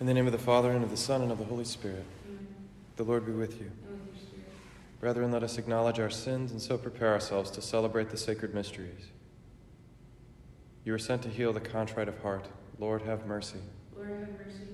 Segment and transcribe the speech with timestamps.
[0.00, 2.04] In the name of the Father, and of the Son, and of the Holy Spirit.
[2.96, 3.70] The Lord be with you.
[5.00, 9.10] Brethren, let us acknowledge our sins and so prepare ourselves to celebrate the sacred mysteries.
[10.84, 12.48] You are sent to heal the contrite of heart.
[12.78, 13.58] Lord, have mercy.
[13.96, 14.66] Lord, have mercy.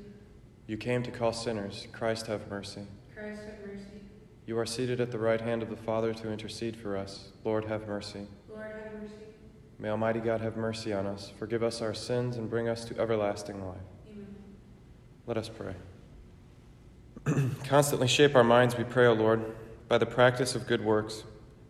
[0.66, 1.86] You came to call sinners.
[1.92, 2.86] Christ, have mercy.
[3.14, 3.86] Christ, have mercy.
[4.46, 7.28] You are seated at the right hand of the Father to intercede for us.
[7.44, 8.26] Lord, have mercy.
[8.48, 9.14] Lord, have mercy.
[9.78, 12.98] May Almighty God have mercy on us, forgive us our sins, and bring us to
[12.98, 13.76] everlasting life.
[15.30, 15.74] Let us pray.
[17.64, 19.54] Constantly shape our minds, we pray, O Lord,
[19.86, 21.22] by the practice of good works,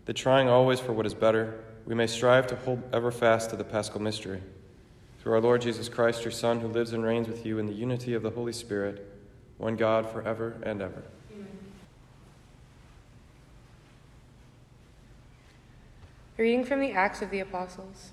[0.06, 3.56] that trying always for what is better, we may strive to hold ever fast to
[3.56, 4.40] the paschal mystery.
[5.20, 7.74] Through our Lord Jesus Christ, your Son, who lives and reigns with you in the
[7.74, 9.06] unity of the Holy Spirit,
[9.58, 11.02] one God, forever and ever.
[11.30, 11.48] Amen.
[16.38, 18.12] A reading from the Acts of the Apostles.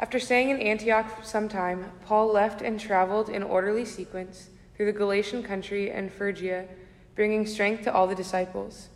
[0.00, 4.86] After staying in Antioch for some time, Paul left and traveled in orderly sequence through
[4.86, 6.66] the Galatian country and Phrygia,
[7.16, 8.90] bringing strength to all the disciples.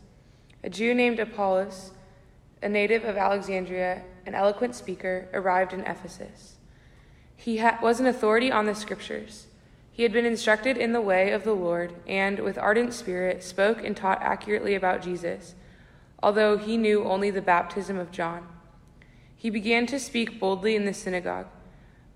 [0.62, 1.90] A Jew named Apollos,
[2.62, 6.54] a native of Alexandria, an eloquent speaker, arrived in Ephesus.
[7.34, 9.48] He ha- was an authority on the scriptures.
[9.90, 13.82] He had been instructed in the way of the Lord and, with ardent spirit, spoke
[13.82, 15.56] and taught accurately about Jesus,
[16.22, 18.46] although he knew only the baptism of John.
[19.42, 21.48] He began to speak boldly in the synagogue.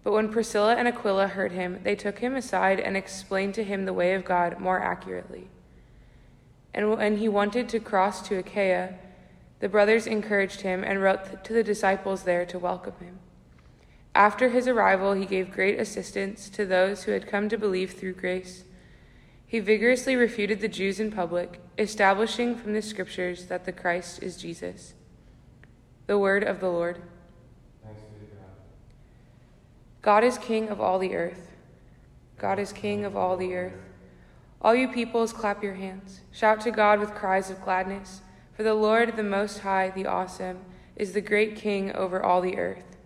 [0.05, 3.85] But when Priscilla and Aquila heard him, they took him aside and explained to him
[3.85, 5.49] the way of God more accurately.
[6.73, 8.95] And when he wanted to cross to Achaia,
[9.59, 13.19] the brothers encouraged him and wrote to the disciples there to welcome him.
[14.15, 18.13] After his arrival, he gave great assistance to those who had come to believe through
[18.13, 18.63] grace.
[19.49, 24.37] He vigorously refuted the Jews in public, establishing from the scriptures that the Christ is
[24.37, 24.95] Jesus.
[26.07, 27.03] The word of the Lord.
[27.87, 28.45] Thanks be to God.
[30.07, 31.51] God is king of all the earth.
[32.39, 33.83] God is king of all the earth.
[34.62, 36.21] All you peoples, clap your hands.
[36.31, 38.21] Shout to God with cries of gladness.
[38.57, 40.61] For the Lord, the Most High, the Awesome,
[40.94, 42.97] is the great king over all the earth.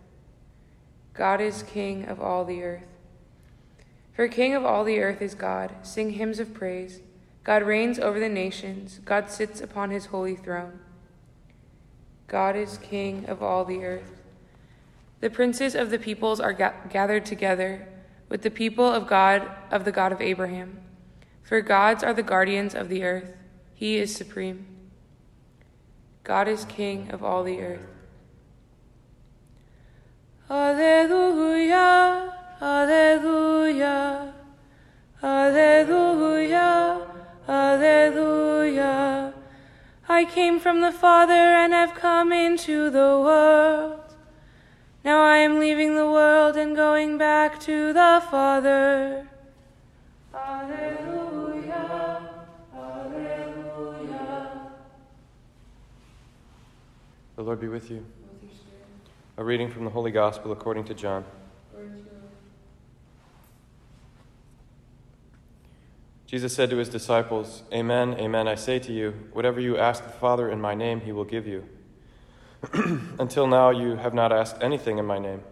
[1.15, 2.85] God is king of all the earth.
[4.13, 5.75] For king of all the earth is God.
[5.81, 7.01] Sing hymns of praise.
[7.45, 9.01] God reigns over the nations.
[9.07, 10.81] God sits upon his holy throne.
[12.29, 14.20] God is king of all the earth.
[15.21, 17.87] The princes of the peoples are ga- gathered together
[18.29, 20.81] with the people of God, of the God of Abraham.
[21.43, 23.37] For gods are the guardians of the earth,
[23.75, 24.67] he is supreme.
[26.23, 27.81] God is king of all the earth.
[30.49, 34.35] Alleluia, Alleluia,
[35.23, 37.07] Alleluia,
[37.49, 39.35] Alleluia.
[40.09, 44.00] I came from the Father and have come into the world.
[45.11, 49.27] Now I am leaving the world and going back to the Father.
[50.33, 52.31] Alleluia,
[52.73, 54.71] Alleluia.
[57.35, 58.07] The Lord be with you.
[58.41, 58.53] With your.
[59.37, 61.25] A reading from the Holy Gospel according to John.
[61.73, 62.31] Glory to you, Lord.
[66.29, 70.13] Jesus said to his disciples, Amen, amen, I say to you, whatever you ask the
[70.13, 71.65] Father in my name, he will give you.
[73.19, 75.43] Until now, you have not asked anything in my name.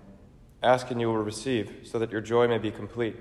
[0.63, 3.17] Ask and you will receive, so that your joy may be complete.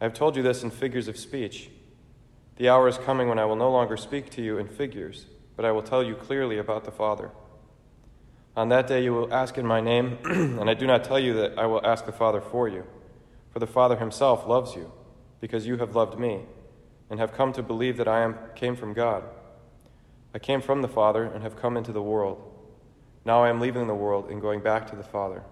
[0.00, 1.70] I have told you this in figures of speech.
[2.56, 5.64] The hour is coming when I will no longer speak to you in figures, but
[5.64, 7.30] I will tell you clearly about the Father.
[8.56, 11.34] On that day you will ask in my name, and I do not tell you
[11.34, 12.84] that I will ask the Father for you,
[13.50, 14.90] for the Father himself loves you,
[15.40, 16.40] because you have loved me,
[17.10, 19.24] and have come to believe that I am, came from God.
[20.34, 22.42] I came from the Father and have come into the world.
[23.24, 25.42] Now I am leaving the world and going back to the Father.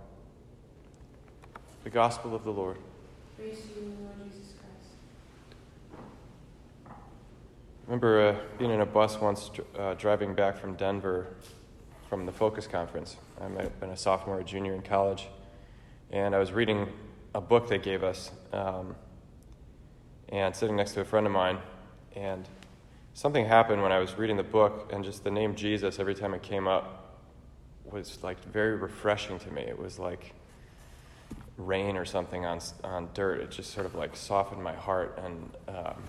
[1.83, 2.77] The Gospel of the Lord.
[3.37, 4.91] Praise you, Lord Jesus Christ.
[6.89, 6.93] I
[7.87, 11.29] remember uh, being in a bus once uh, driving back from Denver
[12.09, 13.17] from the Focus Conference.
[13.41, 15.27] I might have been a sophomore or junior in college.
[16.11, 16.93] And I was reading
[17.35, 18.95] a book they gave us um,
[20.29, 21.59] and sitting next to a friend of mine.
[22.15, 22.49] And
[23.15, 26.35] something happened when I was reading the book, and just the name Jesus, every time
[26.35, 27.01] it came up,
[27.85, 29.63] was like very refreshing to me.
[29.63, 30.35] It was like
[31.57, 33.41] rain or something on, on dirt.
[33.41, 35.19] It just sort of like softened my heart.
[35.25, 36.03] And um,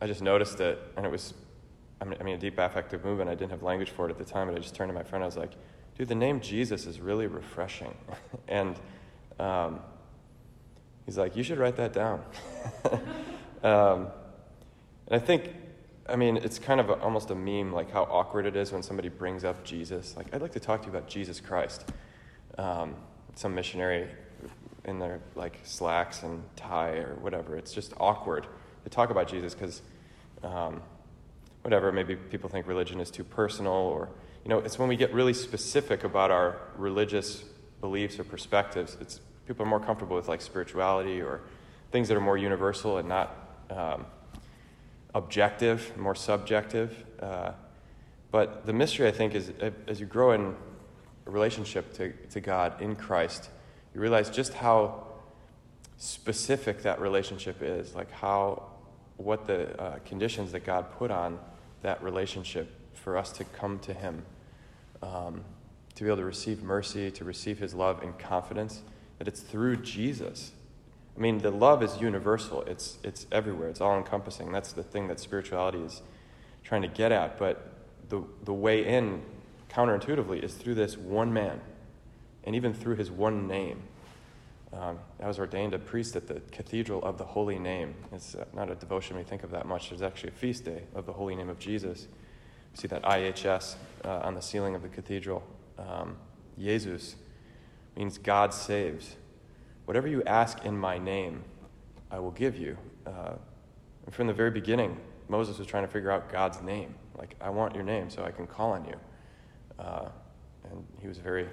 [0.00, 1.32] I just noticed it, and it was,
[2.00, 3.30] I mean, I mean, a deep affective movement.
[3.30, 5.02] I didn't have language for it at the time, but I just turned to my
[5.02, 5.22] friend.
[5.22, 5.52] I was like,
[5.96, 7.94] dude, the name Jesus is really refreshing.
[8.48, 8.76] and
[9.40, 9.80] um,
[11.06, 12.22] he's like, you should write that down.
[13.62, 14.08] um,
[15.06, 15.54] and I think,
[16.08, 18.82] I mean, it's kind of a, almost a meme, like how awkward it is when
[18.82, 20.16] somebody brings up Jesus.
[20.16, 21.84] Like, I'd like to talk to you about Jesus Christ.
[22.56, 22.94] Um,
[23.34, 24.08] some missionary
[24.84, 27.56] in their like slacks and tie or whatever.
[27.56, 28.46] It's just awkward
[28.84, 29.82] to talk about Jesus because,
[30.42, 30.82] um,
[31.62, 34.08] whatever, maybe people think religion is too personal or,
[34.44, 37.44] you know, it's when we get really specific about our religious
[37.80, 38.96] beliefs or perspectives.
[39.00, 41.42] It's people are more comfortable with like spirituality or
[41.92, 43.36] things that are more universal and not
[43.70, 44.06] um,
[45.18, 47.04] objective, more subjective.
[47.20, 47.52] Uh,
[48.30, 50.54] but the mystery, I think, is uh, as you grow in
[51.26, 53.50] a relationship to, to God in Christ,
[53.94, 55.06] you realize just how
[55.96, 58.62] specific that relationship is, like how,
[59.16, 61.38] what the uh, conditions that God put on
[61.82, 64.24] that relationship for us to come to Him,
[65.02, 65.44] um,
[65.96, 68.82] to be able to receive mercy, to receive His love and confidence,
[69.18, 70.52] that it's through Jesus.
[71.18, 74.52] I mean, the love is universal, it's, it's everywhere, it's all encompassing.
[74.52, 76.00] That's the thing that spirituality is
[76.62, 77.38] trying to get at.
[77.38, 77.72] But
[78.08, 79.22] the, the way in,
[79.68, 81.60] counterintuitively, is through this one man,
[82.44, 83.82] and even through his one name.
[84.72, 87.94] Um, I was ordained a priest at the Cathedral of the Holy Name.
[88.12, 89.88] It's uh, not a devotion we think of that much.
[89.88, 92.06] There's actually a feast day of the Holy Name of Jesus.
[92.74, 93.74] See that IHS
[94.04, 95.42] uh, on the ceiling of the cathedral.
[95.78, 96.16] Um,
[96.58, 97.16] Jesus
[97.96, 99.16] means God saves.
[99.88, 101.42] Whatever you ask in my name,
[102.10, 102.76] I will give you.
[103.06, 103.36] Uh,
[104.04, 105.00] and from the very beginning,
[105.30, 106.94] Moses was trying to figure out God's name.
[107.16, 108.96] Like, I want your name so I can call on you.
[109.78, 110.10] Uh,
[110.70, 111.48] and he was very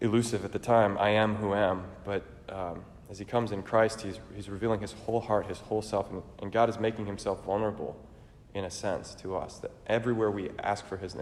[0.00, 0.96] elusive at the time.
[0.96, 1.84] I am who am.
[2.06, 5.82] But um, as he comes in Christ, he's, he's revealing his whole heart, his whole
[5.82, 6.10] self.
[6.10, 8.02] And, and God is making himself vulnerable,
[8.54, 9.58] in a sense, to us.
[9.58, 11.18] That everywhere we ask for his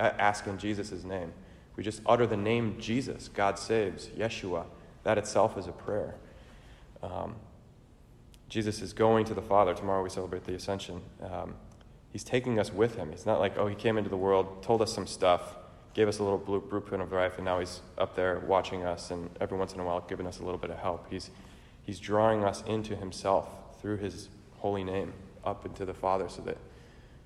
[0.00, 1.32] ask in Jesus' name,
[1.76, 4.64] we just utter the name Jesus, God saves, Yeshua.
[5.04, 6.14] That itself is a prayer.
[7.02, 7.36] Um,
[8.48, 9.74] Jesus is going to the Father.
[9.74, 11.00] Tomorrow we celebrate the Ascension.
[11.22, 11.54] Um,
[12.12, 13.12] he's taking us with him.
[13.12, 15.56] It's not like, oh, he came into the world, told us some stuff,
[15.94, 19.30] gave us a little blueprint of life, and now he's up there watching us and
[19.40, 21.06] every once in a while giving us a little bit of help.
[21.10, 21.30] He's,
[21.82, 23.48] he's drawing us into himself
[23.80, 25.12] through his holy name
[25.44, 26.58] up into the Father so that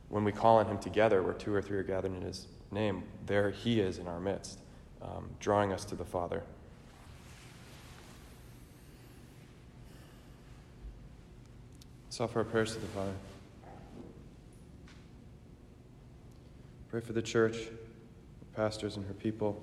[0.09, 3.03] when we call on him together, where two or three are gathered in his name,
[3.27, 4.61] there he is in our midst,
[5.03, 6.43] um, drawing us to the Father.
[12.15, 13.13] Let's offer our prayers to the Father.
[16.89, 19.61] Pray for the church, the pastors and her people.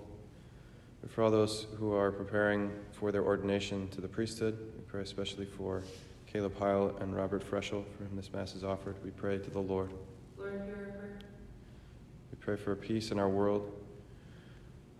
[1.00, 4.60] Pray for all those who are preparing for their ordination to the priesthood.
[4.76, 5.82] We pray especially for
[6.28, 8.98] Caleb Heil and Robert Freshel, for whom this Mass is offered.
[9.02, 9.94] We pray to the Lord.
[10.38, 11.20] Lord, hear our prayer.
[12.34, 13.72] We pray for peace in our world.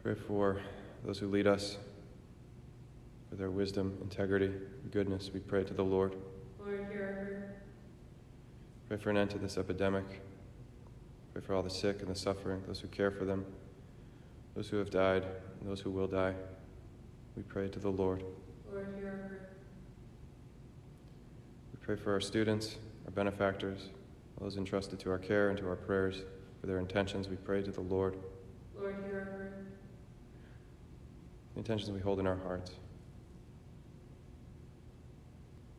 [0.02, 0.62] Pray for
[1.04, 1.76] those who lead us,
[3.30, 4.54] for their wisdom, integrity,
[4.92, 5.32] goodness.
[5.34, 6.16] We pray to the Lord.
[6.64, 7.56] Lord, hear our prayer.
[8.88, 10.06] Pray for an end to this epidemic.
[11.34, 13.46] Pray for all the sick and the suffering, those who care for them,
[14.56, 15.24] those who have died,
[15.60, 16.34] and those who will die.
[17.36, 18.24] We pray to the Lord.
[18.72, 19.50] Lord, hear our prayer.
[21.74, 23.90] We pray for our students, our benefactors,
[24.40, 26.24] those entrusted to our care and to our prayers.
[26.60, 28.18] For their intentions, we pray to the Lord.
[28.78, 29.66] Lord, hear our prayer.
[31.54, 32.72] The intentions we hold in our hearts.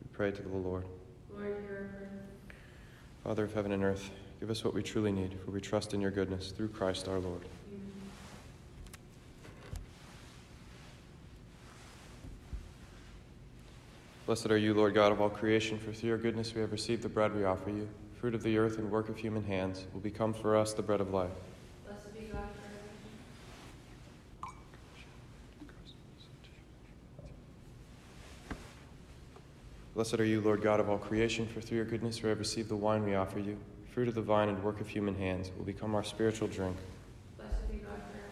[0.01, 0.85] We pray to the Lord.
[1.31, 2.09] Lord, hear our.
[3.23, 6.01] Father of heaven and earth, give us what we truly need, for we trust in
[6.01, 7.41] your goodness through Christ our Lord.
[7.71, 7.91] Amen.
[14.27, 17.01] Blessed are you, Lord God of all creation, for through your goodness we have received
[17.01, 17.89] the bread we offer you.
[18.19, 21.01] Fruit of the earth and work of human hands will become for us the bread
[21.01, 21.31] of life.
[21.85, 22.73] Blessed be God forever.
[29.93, 32.67] Blessed are you, Lord God of all creation, for through your goodness we have received
[32.67, 33.57] the wine we offer you.
[33.93, 36.75] Fruit of the vine and work of human hands will become our spiritual drink.
[37.37, 38.23] Blessed be God forever.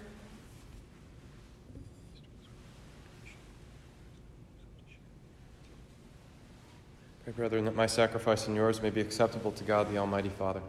[7.23, 10.61] Pray, brethren, that my sacrifice and yours may be acceptable to God the Almighty Father.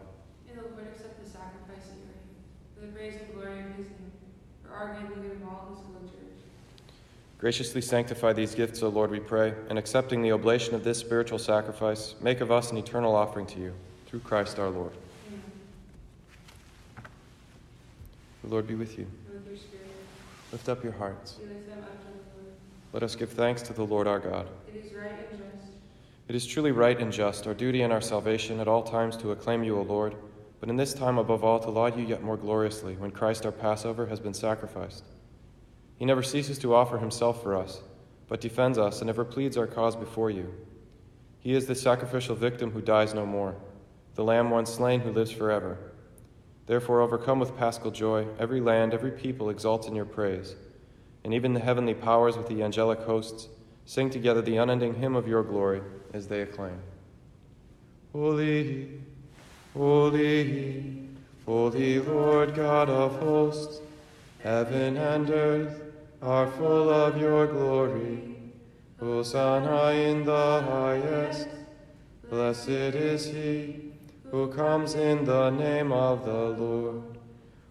[0.45, 2.13] May the Lord accept the sacrifice at your
[2.75, 4.11] for the praise and glory of his name,
[4.63, 6.32] for our good and good of all his church.
[7.43, 11.37] Graciously sanctify these gifts, O Lord, we pray, and accepting the oblation of this spiritual
[11.37, 13.73] sacrifice, make of us an eternal offering to you,
[14.05, 14.93] through Christ our Lord.
[15.27, 15.43] Amen.
[18.45, 19.07] The Lord be with you.
[19.29, 19.59] With
[20.53, 21.37] Lift up your hearts.
[21.37, 22.55] we lift them up to the Lord.
[22.93, 24.47] Let us give thanks to the Lord our God.
[24.73, 25.73] It is right and just,
[26.29, 29.31] It is truly right and just, our duty and our salvation at all times to
[29.31, 30.15] acclaim you, O Lord,
[30.61, 33.51] but in this time above all to laud you yet more gloriously when Christ our
[33.51, 35.03] Passover has been sacrificed.
[35.97, 37.81] He never ceases to offer himself for us,
[38.27, 40.53] but defends us and ever pleads our cause before you.
[41.39, 43.55] He is the sacrificial victim who dies no more,
[44.15, 45.77] the Lamb once slain who lives forever.
[46.65, 50.55] Therefore, overcome with paschal joy, every land, every people exalts in your praise,
[51.23, 53.47] and even the heavenly powers with the angelic hosts
[53.85, 55.81] sing together the unending hymn of your glory
[56.13, 56.79] as they acclaim.
[58.13, 59.01] Holy,
[59.73, 61.09] holy,
[61.45, 63.81] holy Lord God of hosts,
[64.43, 65.81] heaven and earth
[66.21, 68.35] are full of your glory.
[68.99, 71.47] Hosanna in the highest.
[72.29, 73.91] Blessed is he
[74.29, 77.03] who comes in the name of the Lord.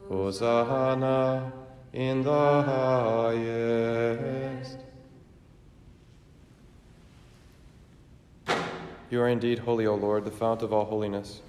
[0.09, 1.53] Hosanna
[1.93, 4.79] in the highest.
[9.11, 11.43] You are indeed holy, O Lord, the fount of all holiness.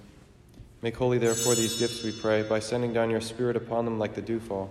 [0.82, 4.14] Make holy, therefore, these gifts, we pray, by sending down your Spirit upon them like
[4.14, 4.70] the dewfall,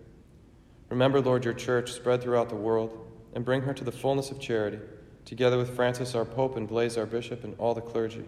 [0.91, 4.41] Remember, Lord, your church spread throughout the world, and bring her to the fullness of
[4.41, 4.79] charity,
[5.23, 8.25] together with Francis our Pope and Blase our Bishop and all the clergy.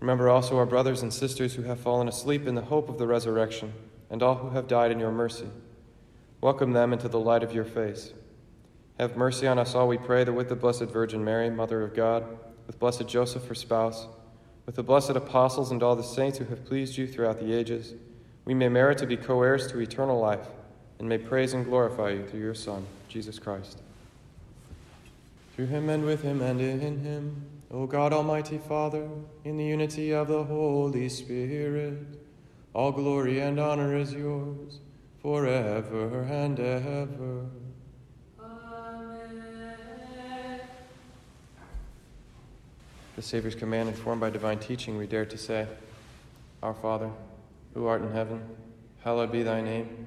[0.00, 3.06] Remember also our brothers and sisters who have fallen asleep in the hope of the
[3.06, 3.72] resurrection,
[4.10, 5.46] and all who have died in your mercy.
[6.42, 8.12] Welcome them into the light of your face.
[8.98, 11.94] Have mercy on us all, we pray, that with the Blessed Virgin Mary, Mother of
[11.94, 12.22] God,
[12.66, 14.06] with blessed Joseph, her spouse,
[14.66, 17.94] with the blessed apostles and all the saints who have pleased you throughout the ages,
[18.44, 20.46] we may merit to be co heirs to eternal life,
[21.00, 23.78] and may praise and glorify you through your Son, Jesus Christ.
[25.56, 29.08] Through him and with him and in him, O God Almighty Father,
[29.44, 31.96] in the unity of the Holy Spirit,
[32.74, 34.80] all glory and honor is yours
[35.22, 37.46] forever and ever.
[38.38, 39.76] Amen.
[43.16, 45.66] The Savior's command, informed by divine teaching, we dare to say,
[46.62, 47.10] Our Father,
[47.72, 48.42] who art in heaven,
[49.02, 50.06] hallowed be thy name.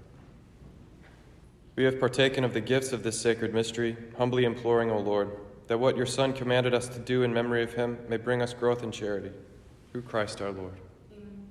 [1.75, 5.31] We have partaken of the gifts of this sacred mystery, humbly imploring, O Lord,
[5.67, 8.53] that what your Son commanded us to do in memory of him may bring us
[8.53, 9.31] growth in charity.
[9.91, 10.73] Through Christ our Lord.
[11.13, 11.47] Amen.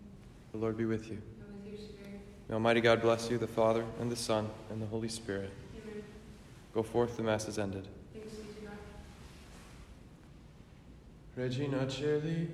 [0.53, 1.23] The Lord be with you.
[1.41, 2.21] And with your spirit.
[2.49, 5.50] May Almighty God bless you, the Father, and the Son, and the Holy Spirit.
[5.75, 6.03] Amen.
[6.75, 7.89] Go forth, the Mass is ended.
[8.12, 8.77] Thanks be to God.
[11.37, 12.49] Regina Caeli,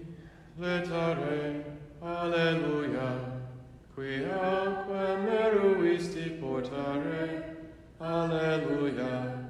[0.61, 1.65] laetare,
[2.03, 3.41] alleluia,
[3.97, 7.56] quiaque meruisti portare,
[7.99, 9.49] Alleluia.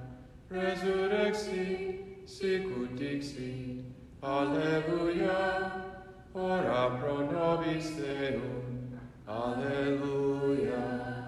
[0.49, 3.85] Resurrexit, sicut dixi.
[4.23, 5.85] Alleluia.
[6.33, 9.01] Ora pro nobis Deum.
[9.27, 11.26] Alleluia.